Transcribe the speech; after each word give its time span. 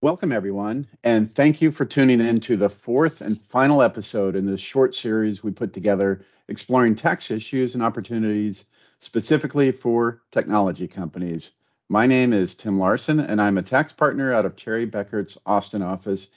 Welcome, 0.00 0.30
everyone, 0.30 0.86
and 1.02 1.34
thank 1.34 1.60
you 1.60 1.72
for 1.72 1.84
tuning 1.84 2.20
in 2.20 2.38
to 2.42 2.56
the 2.56 2.68
fourth 2.68 3.20
and 3.20 3.42
final 3.42 3.82
episode 3.82 4.36
in 4.36 4.46
this 4.46 4.60
short 4.60 4.94
series 4.94 5.42
we 5.42 5.50
put 5.50 5.72
together 5.72 6.24
exploring 6.46 6.94
tax 6.94 7.32
issues 7.32 7.74
and 7.74 7.82
opportunities 7.82 8.66
specifically 9.00 9.72
for 9.72 10.22
technology 10.30 10.86
companies. 10.86 11.50
My 11.88 12.06
name 12.06 12.32
is 12.32 12.54
Tim 12.54 12.78
Larson, 12.78 13.18
and 13.18 13.42
I'm 13.42 13.58
a 13.58 13.62
tax 13.62 13.92
partner 13.92 14.32
out 14.32 14.46
of 14.46 14.54
Cherry 14.54 14.86
Bekaert's 14.86 15.36
Austin 15.44 15.82
office. 15.82 16.30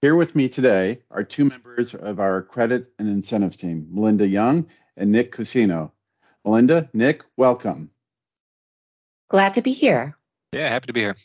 Here 0.00 0.16
with 0.16 0.34
me 0.34 0.48
today 0.48 1.02
are 1.10 1.22
two 1.22 1.44
members 1.44 1.94
of 1.94 2.18
our 2.18 2.40
credit 2.40 2.94
and 2.98 3.08
incentives 3.08 3.56
team, 3.56 3.88
Melinda 3.90 4.26
Young 4.26 4.66
and 4.96 5.12
Nick 5.12 5.32
Cusino. 5.32 5.92
Melinda, 6.46 6.88
Nick, 6.94 7.24
welcome. 7.36 7.90
Glad 9.28 9.52
to 9.52 9.60
be 9.60 9.74
here. 9.74 10.16
Yeah, 10.52 10.70
happy 10.70 10.86
to 10.86 10.92
be 10.94 11.00
here. 11.00 11.16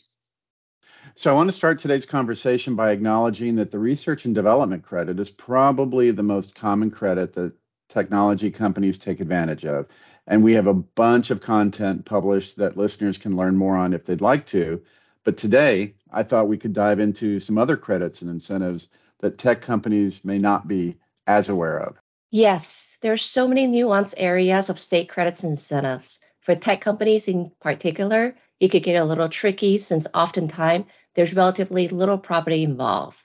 So 1.14 1.30
I 1.30 1.34
want 1.34 1.48
to 1.48 1.52
start 1.52 1.78
today's 1.78 2.06
conversation 2.06 2.74
by 2.76 2.90
acknowledging 2.90 3.56
that 3.56 3.70
the 3.70 3.78
research 3.78 4.24
and 4.24 4.34
development 4.34 4.82
credit 4.82 5.18
is 5.18 5.30
probably 5.30 6.10
the 6.10 6.22
most 6.22 6.54
common 6.54 6.90
credit 6.90 7.32
that 7.34 7.54
technology 7.88 8.50
companies 8.50 8.98
take 8.98 9.20
advantage 9.20 9.64
of. 9.64 9.86
And 10.26 10.42
we 10.42 10.54
have 10.54 10.66
a 10.66 10.74
bunch 10.74 11.30
of 11.30 11.40
content 11.40 12.04
published 12.04 12.56
that 12.56 12.76
listeners 12.76 13.18
can 13.18 13.36
learn 13.36 13.56
more 13.56 13.76
on 13.76 13.94
if 13.94 14.04
they'd 14.04 14.20
like 14.20 14.46
to. 14.46 14.82
But 15.24 15.36
today, 15.36 15.94
I 16.12 16.22
thought 16.22 16.48
we 16.48 16.58
could 16.58 16.72
dive 16.72 17.00
into 17.00 17.40
some 17.40 17.58
other 17.58 17.76
credits 17.76 18.22
and 18.22 18.30
incentives 18.30 18.88
that 19.18 19.38
tech 19.38 19.60
companies 19.60 20.24
may 20.24 20.38
not 20.38 20.68
be 20.68 20.98
as 21.26 21.48
aware 21.48 21.78
of. 21.78 21.98
Yes, 22.30 22.98
there 23.00 23.12
are 23.12 23.18
so 23.18 23.48
many 23.48 23.66
nuanced 23.66 24.14
areas 24.16 24.70
of 24.70 24.78
state 24.78 25.08
credits 25.08 25.42
and 25.42 25.52
incentives. 25.52 26.20
For 26.40 26.54
tech 26.54 26.80
companies 26.80 27.28
in 27.28 27.52
particular, 27.60 28.36
it 28.60 28.68
could 28.68 28.82
get 28.82 29.00
a 29.00 29.04
little 29.04 29.28
tricky 29.28 29.78
since 29.78 30.06
oftentimes 30.14 30.86
there's 31.14 31.34
relatively 31.34 31.88
little 31.88 32.18
property 32.18 32.62
involved. 32.62 33.16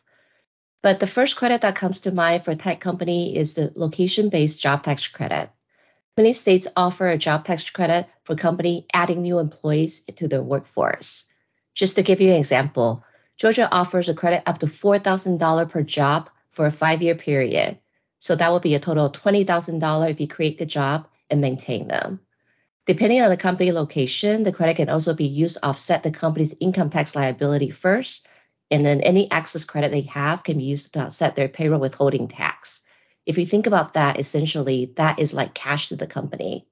But 0.82 1.00
the 1.00 1.08
first 1.08 1.36
credit 1.36 1.62
that 1.62 1.76
comes 1.76 2.02
to 2.02 2.12
mind 2.12 2.44
for 2.44 2.52
a 2.52 2.56
tech 2.56 2.82
company 2.82 3.38
is 3.38 3.54
the 3.54 3.72
location-based 3.76 4.62
job 4.62 4.84
tax 4.84 5.08
credit. 5.08 5.50
Many 6.18 6.34
states 6.34 6.68
offer 6.76 7.08
a 7.08 7.18
job 7.18 7.46
tax 7.46 7.70
credit 7.70 8.08
for 8.24 8.36
company 8.36 8.86
adding 8.94 9.22
new 9.22 9.40
employees 9.40 10.04
to 10.18 10.28
their 10.28 10.44
workforce. 10.44 11.32
Just 11.74 11.96
to 11.96 12.04
give 12.04 12.22
you 12.22 12.30
an 12.32 12.38
example, 12.38 13.04
Georgia 13.38 13.68
offers 13.72 14.10
a 14.10 14.14
credit 14.14 14.44
up 14.46 14.60
to 14.60 14.68
$4,000 14.68 15.70
per 15.70 15.82
job 15.82 16.30
for 16.52 16.66
a 16.66 16.72
five-year 16.72 17.16
period. 17.16 17.80
So 18.20 18.36
that 18.36 18.52
would 18.52 18.62
be 18.62 18.76
a 18.76 18.80
total 18.80 19.08
of 19.08 19.14
$20,000 19.14 20.12
if 20.12 20.22
you 20.22 20.28
create 20.28 20.60
the 20.60 20.66
job 20.66 21.08
and 21.30 21.42
maintain 21.42 21.88
them. 21.88 22.20
Depending 22.86 23.22
on 23.22 23.30
the 23.30 23.38
company 23.38 23.72
location, 23.72 24.44
the 24.44 24.52
credit 24.52 24.76
can 24.76 24.90
also 24.90 25.14
be 25.14 25.26
used 25.26 25.56
to 25.56 25.66
offset 25.66 26.04
the 26.04 26.12
company's 26.12 26.56
income 26.60 26.90
tax 26.90 27.16
liability 27.16 27.70
first, 27.70 28.28
and 28.70 28.86
then 28.86 29.00
any 29.02 29.32
excess 29.32 29.64
credit 29.64 29.92
they 29.92 30.02
have 30.02 30.44
can 30.44 30.58
be 30.58 30.66
used 30.66 30.94
to 30.94 31.06
offset 31.06 31.36
their 31.36 31.48
payroll 31.48 31.80
withholding 31.80 32.28
tax. 32.28 32.84
If 33.26 33.38
you 33.38 33.46
think 33.46 33.68
about 33.68 33.94
that, 33.94 34.20
essentially, 34.20 34.92
that 34.98 35.20
is 35.20 35.34
like 35.34 35.54
cash 35.54 35.90
to 35.90 35.96
the 35.96 36.08
company. 36.08 36.68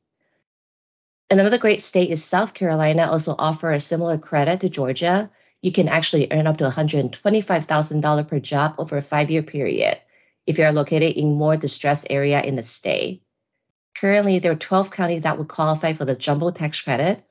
Another 1.29 1.57
great 1.57 1.81
state 1.81 2.09
is 2.09 2.21
South 2.21 2.53
Carolina, 2.53 3.09
also 3.09 3.33
offer 3.39 3.71
a 3.71 3.79
similar 3.79 4.17
credit 4.17 4.59
to 4.59 4.69
Georgia. 4.69 5.31
You 5.61 5.71
can 5.71 5.87
actually 5.87 6.27
earn 6.29 6.45
up 6.45 6.57
to 6.57 6.69
$125,000 6.69 8.27
per 8.27 8.39
job 8.39 8.75
over 8.77 8.97
a 8.97 9.01
five-year 9.01 9.43
period 9.43 9.97
if 10.45 10.57
you 10.57 10.65
are 10.65 10.73
located 10.73 11.15
in 11.15 11.35
more 11.35 11.55
distressed 11.55 12.07
area 12.09 12.41
in 12.41 12.57
the 12.57 12.63
state. 12.63 13.23
Currently, 13.95 14.39
there 14.39 14.51
are 14.51 14.55
12 14.55 14.91
counties 14.91 15.23
that 15.23 15.37
would 15.37 15.47
qualify 15.47 15.93
for 15.93 16.05
the 16.05 16.15
jumbo 16.15 16.51
tax 16.51 16.81
credit, 16.81 17.23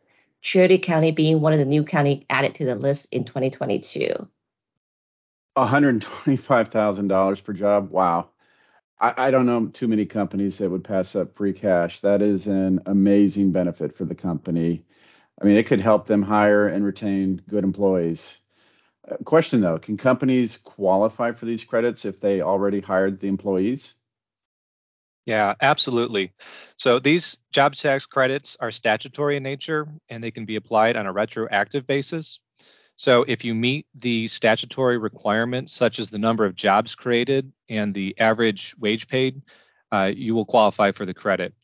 Charity 0.42 0.78
County 0.78 1.10
being 1.10 1.40
one 1.40 1.52
of 1.52 1.58
the 1.58 1.64
new 1.64 1.84
counties 1.84 2.24
added 2.30 2.54
to 2.56 2.64
the 2.64 2.74
list 2.74 3.12
in 3.12 3.24
2022. 3.24 4.28
$125,000 5.56 7.44
per 7.44 7.52
job. 7.52 7.90
Wow. 7.90 8.30
I, 9.00 9.14
I, 9.16 9.30
don't 9.30 9.46
know 9.46 9.66
too 9.66 9.88
many 9.88 10.06
companies 10.06 10.58
that 10.58 10.70
would 10.70 10.84
pass 10.84 11.16
up 11.16 11.34
free 11.34 11.52
cash. 11.52 12.00
That 12.00 12.22
is 12.22 12.46
an 12.46 12.80
amazing 12.86 13.52
benefit 13.52 13.96
for 13.96 14.04
the 14.04 14.14
company. 14.14 14.84
I 15.40 15.44
mean, 15.44 15.56
it 15.56 15.66
could 15.66 15.80
help 15.80 16.06
them 16.06 16.22
hire 16.22 16.68
and 16.68 16.84
retain 16.84 17.42
good 17.48 17.64
employees. 17.64 18.40
Uh, 19.10 19.16
question 19.24 19.60
though 19.60 19.78
Can 19.78 19.96
companies 19.96 20.58
qualify 20.58 21.32
for 21.32 21.46
these 21.46 21.64
credits 21.64 22.04
if 22.04 22.20
they 22.20 22.42
already 22.42 22.80
hired 22.80 23.20
the 23.20 23.28
employees? 23.28 23.94
Yeah, 25.30 25.54
absolutely. 25.62 26.32
So 26.74 26.98
these 26.98 27.38
job 27.52 27.76
tax 27.76 28.04
credits 28.04 28.56
are 28.58 28.72
statutory 28.72 29.36
in 29.36 29.44
nature 29.44 29.86
and 30.08 30.24
they 30.24 30.32
can 30.32 30.44
be 30.44 30.56
applied 30.56 30.96
on 30.96 31.06
a 31.06 31.12
retroactive 31.12 31.86
basis. 31.86 32.40
So 32.96 33.22
if 33.28 33.44
you 33.44 33.54
meet 33.54 33.86
the 33.94 34.26
statutory 34.26 34.98
requirements, 34.98 35.72
such 35.72 36.00
as 36.00 36.10
the 36.10 36.18
number 36.18 36.44
of 36.44 36.56
jobs 36.56 36.96
created 36.96 37.52
and 37.68 37.94
the 37.94 38.18
average 38.18 38.74
wage 38.80 39.06
paid, 39.06 39.40
uh, 39.92 40.10
you 40.12 40.34
will 40.34 40.44
qualify 40.44 40.90
for 40.90 41.06
the 41.06 41.14
credit. 41.14 41.54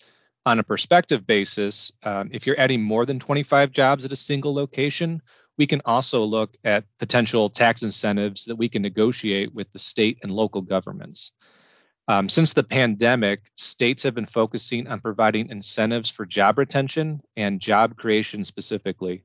On 0.47 0.61
a 0.61 0.63
prospective 0.63 1.27
basis, 1.27 1.91
um, 2.05 2.31
if 2.33 2.47
you're 2.47 2.61
adding 2.61 2.81
more 2.81 3.05
than 3.05 3.19
25 3.19 3.73
jobs 3.73 4.05
at 4.05 4.13
a 4.13 4.17
single 4.17 4.55
location, 4.55 5.21
we 5.59 5.67
can 5.67 5.83
also 5.85 6.23
look 6.23 6.57
at 6.63 6.85
potential 7.01 7.49
tax 7.49 7.83
incentives 7.83 8.45
that 8.45 8.55
we 8.55 8.69
can 8.69 8.83
negotiate 8.83 9.53
with 9.55 9.73
the 9.73 9.81
state 9.81 10.19
and 10.23 10.31
local 10.31 10.63
governments. 10.63 11.33
Um, 12.09 12.29
since 12.29 12.53
the 12.53 12.63
pandemic, 12.63 13.41
states 13.57 14.05
have 14.05 14.15
been 14.15 14.27
focusing 14.27 14.87
on 14.87 15.01
providing 15.01 15.51
incentives 15.51 16.11
for 16.11 16.25
job 16.25 16.59
retention 16.59 17.21
and 17.37 17.61
job 17.61 17.97
creation 17.97 18.45
specifically. 18.45 19.25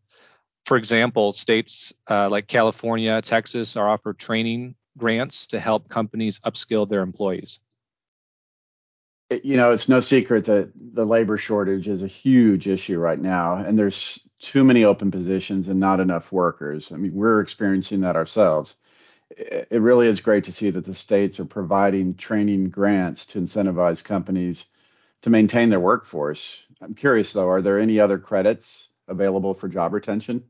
For 0.66 0.78
example, 0.78 1.32
states 1.32 1.94
uh, 2.10 2.30
like 2.30 2.48
California, 2.48 3.22
Texas 3.22 3.76
are 3.76 3.88
offered 3.88 4.18
training 4.18 4.76
grants 4.98 5.48
to 5.48 5.60
help 5.60 5.90
companies 5.90 6.40
upskill 6.40 6.90
their 6.90 7.02
employees. 7.02 7.60
You 9.44 9.56
know, 9.56 9.72
it's 9.72 9.88
no 9.88 10.02
secret 10.02 10.46
that 10.46 10.72
the 10.76 11.06
labor 11.06 11.38
shortage 11.38 11.88
is 11.88 12.04
a 12.04 12.08
huge 12.08 12.68
issue 12.68 13.00
right 13.00 13.20
now, 13.20 13.56
and 13.56 13.80
there's 13.80 14.20
too 14.40 14.64
many 14.64 14.84
open 14.84 15.10
positions 15.10 15.70
and 15.70 15.80
not 15.80 16.02
enough 16.02 16.32
workers. 16.34 16.92
I 16.92 16.98
mean, 16.98 17.14
we're 17.14 17.40
experiencing 17.40 18.02
that 18.02 18.18
ourselves 18.18 18.76
it 19.38 19.82
really 19.82 20.08
is 20.08 20.22
great 20.22 20.46
to 20.46 20.54
see 20.54 20.70
that 20.70 20.86
the 20.86 20.94
states 20.94 21.40
are 21.40 21.46
providing 21.46 22.16
training 22.16 22.70
grants 22.70 23.26
to 23.28 23.40
incentivize 23.40 24.04
companies 24.04 24.68
to 25.22 25.30
maintain 25.30 25.70
their 25.70 25.80
workforce. 25.80 26.66
I'm 26.82 26.96
curious 26.96 27.34
though, 27.34 27.50
are 27.50 27.62
there 27.62 27.80
any 27.80 28.00
other 28.00 28.18
credits 28.18 28.90
available 29.08 29.54
for 29.54 29.68
job 29.68 29.94
retention? 29.94 30.44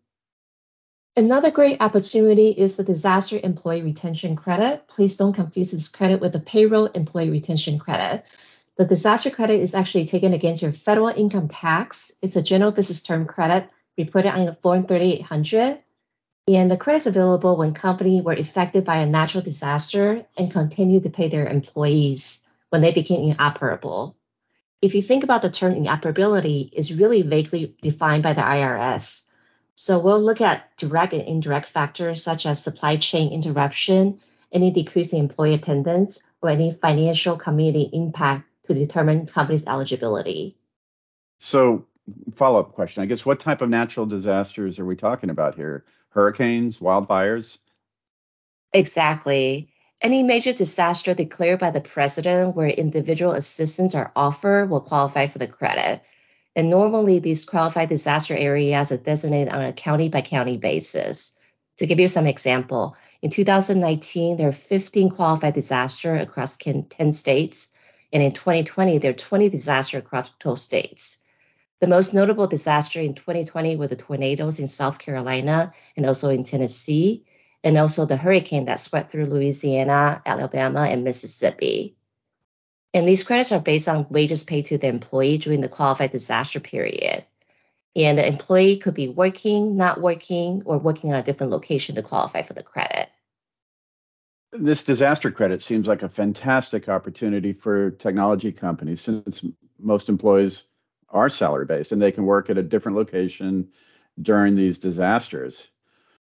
Another 1.18 1.52
great 1.52 1.82
opportunity 1.82 2.50
is 2.50 2.78
the 2.78 2.86
Disaster 2.86 3.38
Employee 3.44 3.82
Retention 3.82 4.38
Credit. 4.38 4.88
Please 4.88 5.18
don't 5.18 5.34
confuse 5.34 5.72
this 5.72 5.90
credit 5.90 6.22
with 6.22 6.32
the 6.32 6.40
Payroll 6.40 6.86
Employee 6.86 7.30
Retention 7.30 7.80
Credit. 7.80 8.24
The 8.78 8.86
disaster 8.86 9.30
credit 9.30 9.60
is 9.60 9.76
actually 9.76 10.06
taken 10.06 10.34
against 10.34 10.62
your 10.62 10.72
federal 10.72 11.10
income 11.10 11.50
tax. 11.50 12.14
It's 12.22 12.38
a 12.38 12.42
general 12.42 12.72
business 12.72 13.04
term 13.04 13.26
credit 13.26 13.70
reported 13.98 14.34
on 14.34 14.44
your 14.44 14.56
Form 14.56 14.88
3800 14.88 15.80
and 16.48 16.72
the 16.72 16.78
credits 16.78 17.06
available 17.06 17.56
when 17.56 17.74
companies 17.74 18.24
were 18.24 18.34
affected 18.34 18.84
by 18.84 18.98
a 18.98 19.06
natural 19.06 19.44
disaster 19.44 20.26
and 20.38 20.52
continued 20.52 21.04
to 21.04 21.10
pay 21.10 21.30
their 21.30 21.48
employees 21.48 22.48
when 22.70 22.82
they 22.82 22.92
became 22.92 23.32
inoperable. 23.32 24.16
If 24.82 24.96
you 24.96 25.04
think 25.04 25.24
about 25.24 25.44
the 25.44 25.52
term 25.52 25.74
inoperability, 25.74 26.72
it's 26.74 26.92
really 26.92 27.22
vaguely 27.22 27.76
defined 27.82 28.24
by 28.24 28.34
the 28.34 28.42
IRS. 28.42 29.30
So 29.76 30.00
we'll 30.00 30.22
look 30.22 30.42
at 30.42 30.76
direct 30.78 31.14
and 31.14 31.22
indirect 31.22 31.70
factors 31.70 32.24
such 32.24 32.46
as 32.46 32.64
supply 32.64 32.98
chain 32.98 33.32
interruption, 33.32 34.20
any 34.52 34.72
decrease 34.72 35.14
in 35.14 35.20
employee 35.20 35.54
attendance, 35.54 36.24
or 36.42 36.50
any 36.50 36.72
financial 36.72 37.38
community 37.38 37.90
impact 37.94 38.48
to 38.66 38.74
determine 38.74 39.28
company's 39.28 39.68
eligibility. 39.68 40.58
So 41.38 41.86
follow-up 42.34 42.74
question. 42.74 43.04
I 43.04 43.06
guess 43.06 43.26
what 43.26 43.40
type 43.40 43.62
of 43.62 43.70
natural 43.70 44.06
disasters 44.06 44.80
are 44.80 44.86
we 44.86 44.96
talking 44.96 45.30
about 45.30 45.56
here? 45.56 45.86
hurricanes, 46.12 46.80
wildfires? 46.80 47.58
Exactly. 48.74 49.70
Any 50.02 50.24
major 50.24 50.54
disaster 50.54 51.14
declared 51.14 51.60
by 51.60 51.72
the 51.72 51.82
president 51.82 52.56
where 52.56 52.68
individual 52.68 53.34
assistance 53.34 53.96
are 53.96 54.12
offered 54.16 54.70
will 54.70 54.82
qualify 54.82 55.28
for 55.28 55.38
the 55.38 55.48
credit. 55.48 56.02
And 56.56 56.70
normally, 56.70 57.20
these 57.20 57.46
qualified 57.46 57.90
disaster 57.90 58.36
areas 58.36 58.92
are 58.92 58.98
designated 58.98 59.54
on 59.54 59.62
a 59.62 59.74
county 59.74 60.10
by 60.10 60.22
county 60.22 60.58
basis. 60.58 61.38
To 61.78 61.86
give 61.86 62.00
you 62.00 62.08
some 62.08 62.28
example, 62.28 62.96
in 63.22 63.30
2019, 63.30 64.38
there 64.38 64.50
are 64.50 64.52
15 64.52 65.12
qualified 65.12 65.54
disasters 65.54 66.22
across 66.22 66.58
10 66.58 67.14
states, 67.14 67.70
and 68.12 68.22
in 68.22 68.34
2020, 68.34 68.98
there 68.98 69.12
are 69.12 69.14
20 69.14 69.50
disasters 69.50 70.00
across 70.00 70.30
12 70.40 70.60
states. 70.60 71.20
The 71.82 71.88
most 71.88 72.14
notable 72.14 72.46
disaster 72.46 73.02
in 73.02 73.16
2020 73.16 73.76
were 73.76 73.88
the 73.88 73.96
tornadoes 73.96 74.60
in 74.60 74.68
South 74.68 75.00
Carolina 75.00 75.74
and 75.98 76.06
also 76.06 76.30
in 76.30 76.44
Tennessee, 76.44 77.26
and 77.64 77.76
also 77.76 78.06
the 78.06 78.18
hurricane 78.18 78.66
that 78.66 78.80
swept 78.80 79.10
through 79.12 79.26
Louisiana, 79.26 80.22
Alabama, 80.24 80.82
and 80.82 81.04
Mississippi. 81.04 81.98
And 82.94 83.08
these 83.08 83.24
credits 83.24 83.52
are 83.52 83.60
based 83.60 83.90
on 83.90 84.06
wages 84.12 84.44
paid 84.44 84.68
to 84.68 84.78
the 84.78 84.88
employee 84.88 85.40
during 85.40 85.62
the 85.62 85.70
qualified 85.70 86.12
disaster 86.12 86.60
period. 86.60 87.26
And 87.96 88.20
the 88.20 88.28
employee 88.28 88.78
could 88.78 88.94
be 88.94 89.10
working, 89.10 89.76
not 89.76 90.00
working, 90.00 90.62
or 90.66 90.78
working 90.78 91.12
on 91.12 91.20
a 91.20 91.24
different 91.24 91.52
location 91.52 91.96
to 91.96 92.04
qualify 92.04 92.44
for 92.44 92.54
the 92.54 92.64
credit. 92.64 93.10
This 94.52 94.84
disaster 94.84 95.32
credit 95.32 95.64
seems 95.64 95.88
like 95.88 96.04
a 96.04 96.10
fantastic 96.10 96.90
opportunity 96.90 97.54
for 97.54 97.90
technology 97.90 98.52
companies 98.52 99.02
since 99.02 99.44
most 99.80 100.10
employees 100.10 100.66
are 101.12 101.30
salary 101.30 101.66
based 101.66 101.92
and 101.92 102.02
they 102.02 102.12
can 102.12 102.26
work 102.26 102.50
at 102.50 102.58
a 102.58 102.64
different 102.64 102.98
location 102.98 103.70
during 104.22 104.56
these 104.56 104.80
disasters. 104.80 105.70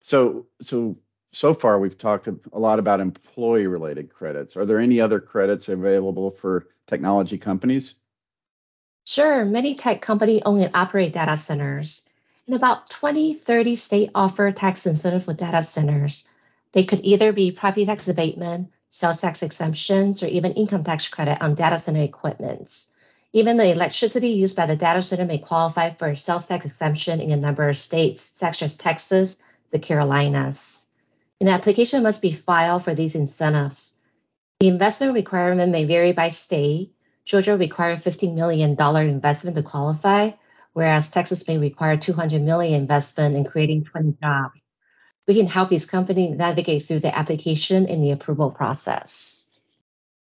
So, 0.01 0.47
so 0.61 0.99
so 1.35 1.53
far 1.53 1.79
we've 1.79 1.99
talked 1.99 2.29
a 2.29 2.59
lot 2.59 2.79
about 2.79 3.01
employee 3.01 3.67
related 3.67 4.13
credits. 4.13 4.57
Are 4.57 4.65
there 4.65 4.79
any 4.79 5.01
other 5.01 5.21
credits 5.21 5.69
available 5.69 6.31
for 6.31 6.69
technology 6.87 7.39
companies? 7.39 7.97
Sure. 9.05 9.45
Many 9.45 9.75
tech 9.75 10.01
companies 10.01 10.43
own 10.47 10.61
and 10.61 10.75
operate 10.75 11.13
data 11.13 11.37
centers. 11.37 12.09
And 12.47 12.55
about 12.55 12.89
20, 12.91 13.35
30 13.35 13.75
state 13.75 14.11
offer 14.15 14.53
tax 14.53 14.87
incentives 14.87 15.25
for 15.25 15.35
data 15.35 15.63
centers. 15.63 16.29
They 16.73 16.85
could 16.85 17.01
either 17.05 17.33
be 17.33 17.53
property 17.53 17.87
tax 17.87 18.09
abatement, 18.09 18.71
sales 18.91 19.21
tax 19.21 19.43
exemptions, 19.43 20.23
or 20.23 20.27
even 20.27 20.53
income 20.53 20.85
tax 20.85 21.09
credit 21.09 21.43
on 21.43 21.55
data 21.55 21.79
center 21.79 22.03
equipment. 22.03 22.87
Even 23.37 23.57
the 23.57 23.73
electricity 23.73 24.29
used 24.29 24.57
by 24.57 24.67
the 24.67 24.77
data 24.77 25.03
center 25.03 25.25
may 25.25 25.39
qualify 25.39 25.91
for 25.91 26.07
a 26.07 26.17
sales 26.17 26.47
tax 26.47 26.67
exemption 26.67 27.21
in 27.21 27.33
a 27.33 27.37
number 27.37 27.69
of 27.69 27.77
states, 27.77 28.23
such 28.23 28.63
as 28.63 28.77
Texas, 28.77 29.43
the 29.73 29.81
Carolinas. 29.81 30.87
An 31.41 31.49
application 31.49 32.05
must 32.05 32.23
be 32.23 32.31
filed 32.31 32.85
for 32.85 32.95
these 32.95 33.17
incentives. 33.17 33.97
The 34.61 34.69
investment 34.69 35.15
requirement 35.15 35.73
may 35.73 35.85
vary 35.85 36.13
by 36.13 36.29
state. 36.29 36.95
Georgia 37.25 37.57
requires 37.57 38.05
$15 38.05 38.37
million 38.37 38.81
investment 39.09 39.57
to 39.57 39.65
qualify, 39.65 40.31
whereas 40.73 41.11
Texas 41.11 41.49
may 41.49 41.59
require 41.59 41.97
200 41.97 42.41
million 42.41 42.81
investment 42.81 43.35
in 43.35 43.45
creating 43.45 43.83
20 43.83 44.17
jobs. 44.23 44.63
We 45.27 45.35
can 45.35 45.49
help 45.49 45.71
these 45.71 45.87
companies 45.87 46.39
navigate 46.39 46.85
through 46.85 47.01
the 47.01 47.19
application 47.19 47.87
and 47.87 48.01
the 48.01 48.13
approval 48.13 48.53
process. 48.53 49.44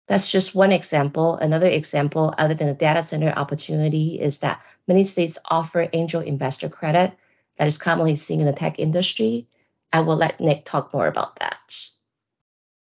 That's 0.06 0.30
just 0.30 0.54
one 0.54 0.72
example. 0.72 1.36
Another 1.36 1.68
example, 1.68 2.34
other 2.36 2.54
than 2.54 2.66
the 2.66 2.74
data 2.74 3.02
center 3.02 3.30
opportunity, 3.30 4.20
is 4.20 4.38
that 4.38 4.62
many 4.86 5.04
states 5.04 5.38
offer 5.44 5.88
angel 5.92 6.20
investor 6.20 6.68
credit 6.68 7.12
that 7.56 7.66
is 7.66 7.78
commonly 7.78 8.16
seen 8.16 8.40
in 8.40 8.46
the 8.46 8.52
tech 8.52 8.78
industry. 8.78 9.48
I 9.92 10.00
will 10.00 10.16
let 10.16 10.40
Nick 10.40 10.64
talk 10.64 10.92
more 10.92 11.06
about 11.06 11.36
that. 11.36 11.86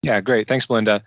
Yeah, 0.02 0.20
great. 0.20 0.48
Thanks, 0.48 0.68
Melinda. 0.68 1.02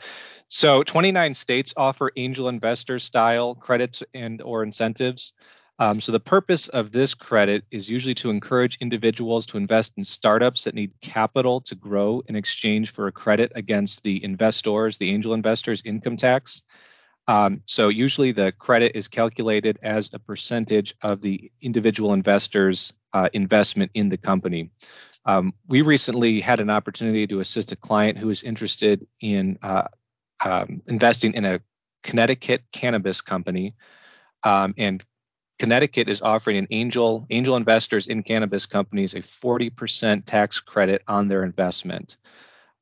So 0.48 0.84
29 0.84 1.34
states 1.34 1.74
offer 1.76 2.12
angel 2.16 2.50
investor 2.50 3.00
style 3.00 3.56
credits 3.56 4.04
and 4.14 4.42
or 4.42 4.64
incentives. 4.64 5.34
Um, 5.78 6.00
so 6.00 6.12
the 6.12 6.20
purpose 6.20 6.70
of 6.70 6.92
this 6.92 7.14
credit 7.14 7.66
is 7.70 7.90
usually 7.90 8.14
to 8.16 8.30
encourage 8.30 8.78
individuals 8.80 9.46
to 9.48 9.58
invest 9.58 9.94
in 9.98 10.06
startups 10.06 10.64
that 10.64 10.76
need 10.76 10.94
capital 11.02 11.62
to 11.62 11.76
grow 11.76 12.24
in 12.28 12.36
exchange 12.36 12.92
for 12.92 13.08
a 13.08 13.12
credit 13.12 13.52
against 13.56 14.04
the 14.04 14.24
investors, 14.24 14.98
the 14.98 15.12
angel 15.12 15.34
investors' 15.34 15.82
income 15.84 16.16
tax. 16.16 16.64
Um, 17.28 17.62
so 17.66 17.90
usually 17.90 18.32
the 18.32 18.52
credit 18.52 18.94
is 18.96 19.08
calculated 19.08 19.80
as 19.82 20.14
a 20.14 20.20
percentage 20.20 20.94
of 21.02 21.22
the 21.22 21.52
individual 21.62 22.14
investor's 22.14 22.94
uh, 23.14 23.30
investment 23.34 23.92
in 23.96 24.10
the 24.10 24.18
company. 24.18 24.70
Um, 25.26 25.54
we 25.68 25.82
recently 25.82 26.40
had 26.40 26.60
an 26.60 26.70
opportunity 26.70 27.26
to 27.28 27.40
assist 27.40 27.72
a 27.72 27.76
client 27.76 28.18
who 28.18 28.28
was 28.28 28.44
interested 28.44 29.08
in 29.20 29.58
uh, 29.64 29.88
um, 30.44 30.82
investing 30.88 31.34
in 31.34 31.46
a 31.46 31.62
Connecticut 32.04 32.62
cannabis 32.72 33.22
company, 33.22 33.74
um, 34.44 34.76
and 34.78 35.04
Connecticut 35.58 36.10
is 36.10 36.22
offering 36.22 36.58
an 36.58 36.68
angel 36.72 37.26
angel 37.30 37.56
investors 37.56 38.08
in 38.08 38.24
cannabis 38.24 38.66
companies 38.66 39.14
a 39.14 39.22
40% 39.22 40.26
tax 40.26 40.60
credit 40.60 41.02
on 41.08 41.28
their 41.28 41.44
investment. 41.44 42.18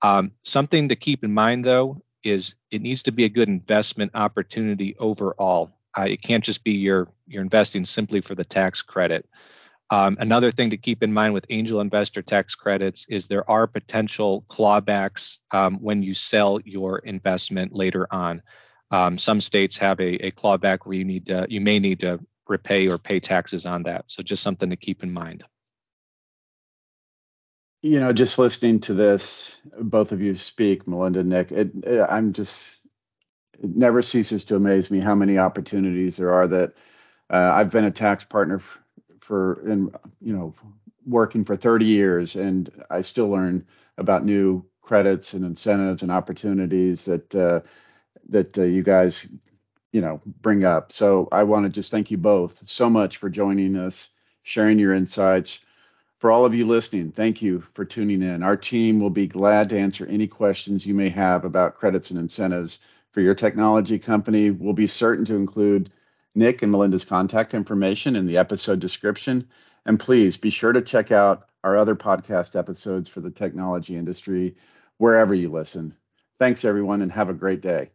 Um, 0.02 0.32
something 0.44 0.90
to 0.90 0.96
keep 0.96 1.24
in 1.24 1.34
mind 1.34 1.66
though 1.66 2.02
is 2.24 2.56
it 2.72 2.82
needs 2.82 3.04
to 3.04 3.12
be 3.12 3.26
a 3.26 3.30
good 3.30 3.48
investment 3.48 4.12
opportunity 4.16 4.96
overall. 4.98 5.72
Uh, 5.98 6.04
it 6.04 6.22
can't 6.22 6.44
just 6.44 6.64
be 6.64 6.72
you're 6.72 7.08
you're 7.28 7.44
investing 7.44 7.86
simply 7.86 8.22
for 8.22 8.34
the 8.36 8.44
tax 8.44 8.82
credit. 8.82 9.28
Um, 9.90 10.18
another 10.20 10.50
thing 10.50 10.72
to 10.72 10.78
keep 10.78 11.04
in 11.04 11.14
mind 11.14 11.36
with 11.36 11.46
angel 11.50 11.80
investor 11.80 12.24
tax 12.24 12.56
credits 12.56 13.06
is 13.10 13.28
there 13.28 13.48
are 13.48 13.68
potential 13.68 14.44
clawbacks 14.50 15.38
um, 15.52 15.76
when 15.82 16.02
you 16.02 16.16
sell 16.16 16.60
your 16.66 17.00
investment 17.00 17.76
later 17.76 18.08
on. 18.10 18.42
Um, 18.90 19.20
some 19.20 19.40
states 19.40 19.78
have 19.78 20.00
a, 20.00 20.28
a 20.28 20.32
clawback 20.32 20.80
where 20.84 20.98
you 20.98 21.06
need 21.06 21.28
to, 21.28 21.46
you 21.48 21.62
may 21.62 21.78
need 21.78 22.00
to 22.00 22.20
repay 22.48 22.90
or 22.90 22.98
pay 22.98 23.20
taxes 23.20 23.66
on 23.66 23.84
that. 23.84 24.06
So 24.08 24.24
just 24.24 24.44
something 24.44 24.70
to 24.70 24.76
keep 24.76 25.04
in 25.04 25.12
mind. 25.12 25.44
You 27.82 28.00
know, 28.00 28.14
just 28.14 28.40
listening 28.40 28.80
to 28.82 28.94
this, 28.94 29.60
both 29.78 30.12
of 30.14 30.22
you 30.22 30.36
speak, 30.36 30.88
Melinda, 30.88 31.24
Nick, 31.24 31.52
it, 31.52 31.72
it, 31.84 32.06
I'm 32.10 32.32
just, 32.32 32.80
it 33.62 33.76
never 33.76 34.02
ceases 34.02 34.46
to 34.46 34.56
amaze 34.56 34.90
me 34.90 35.00
how 35.02 35.16
many 35.16 35.38
opportunities 35.38 36.18
there 36.18 36.34
are 36.34 36.48
that 36.48 36.74
uh, 37.30 37.52
I've 37.54 37.72
been 37.72 37.84
a 37.84 37.92
tax 37.92 38.24
partner 38.24 38.56
f- 38.56 38.80
for, 39.20 39.70
in, 39.70 39.94
you 40.22 40.34
know, 40.34 40.54
working 41.06 41.44
for 41.44 41.56
30 41.56 41.86
years, 41.86 42.36
and 42.36 42.70
I 42.90 43.02
still 43.02 43.30
learn 43.30 43.66
about 43.98 44.26
new 44.26 44.66
credits 44.82 45.34
and 45.34 45.46
incentives 45.46 46.02
and 46.02 46.12
opportunities 46.12 47.06
that 47.06 47.36
uh, 47.36 47.62
that 48.30 48.58
uh, 48.58 48.64
you 48.64 48.84
guys 48.84 49.28
you 49.94 50.02
know 50.02 50.20
bring 50.42 50.66
up. 50.66 50.92
So 50.92 51.30
I 51.32 51.44
want 51.44 51.64
to 51.64 51.70
just 51.70 51.92
thank 51.92 52.12
you 52.12 52.18
both 52.18 52.68
so 52.68 52.90
much 52.90 53.18
for 53.18 53.30
joining 53.30 53.78
us, 53.78 54.12
sharing 54.42 54.80
your 54.80 54.94
insights. 54.94 55.64
For 56.18 56.32
all 56.32 56.46
of 56.46 56.56
you 56.56 56.66
listening, 56.66 57.12
thank 57.12 57.42
you 57.42 57.60
for 57.60 57.86
tuning 57.86 58.22
in. 58.22 58.44
Our 58.44 58.58
team 58.58 59.00
will 59.00 59.10
be 59.10 59.28
glad 59.28 59.70
to 59.70 59.80
answer 59.80 60.06
any 60.06 60.28
questions 60.28 60.88
you 60.88 60.94
may 60.94 61.10
have 61.10 61.46
about 61.46 61.76
credits 61.76 62.12
and 62.12 62.20
incentives 62.20 62.80
for 63.12 63.22
your 63.22 63.36
technology 63.36 64.00
company. 64.00 64.50
We'll 64.50 64.74
be 64.74 64.88
certain 64.88 65.26
to 65.26 65.36
include 65.36 65.92
Nick 66.34 66.62
and 66.62 66.72
Melinda's 66.72 67.06
contact 67.06 67.54
information 67.54 68.16
in 68.16 68.26
the 68.26 68.38
episode 68.38 68.80
description. 68.80 69.48
And 69.86 70.00
please 70.00 70.38
be 70.38 70.50
sure 70.50 70.72
to 70.72 70.82
check 70.82 71.12
out 71.12 71.50
our 71.64 71.78
other 71.78 71.96
podcast 71.96 72.58
episodes 72.58 73.10
for 73.10 73.20
the 73.20 73.32
technology 73.32 73.96
industry 73.96 74.56
wherever 74.98 75.36
you 75.36 75.50
listen. 75.50 75.94
Thanks, 76.40 76.66
everyone, 76.66 77.02
and 77.02 77.12
have 77.12 77.30
a 77.30 77.34
great 77.34 77.62
day. 77.62 77.92